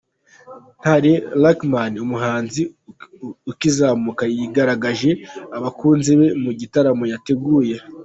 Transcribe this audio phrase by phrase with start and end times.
[0.81, 2.61] Ntare Luckman umuhanzi
[3.51, 5.11] ukizamuka yigaragarije
[5.57, 7.75] abakunzi be mu gitaramo yateguye.